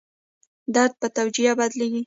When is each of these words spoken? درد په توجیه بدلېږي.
درد 0.75 0.93
په 1.01 1.07
توجیه 1.17 1.51
بدلېږي. 1.59 1.99